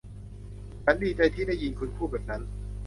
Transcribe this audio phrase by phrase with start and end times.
[0.83, 2.41] ฉันดีใจที่ได้ยินคุณพูดแบบนั้น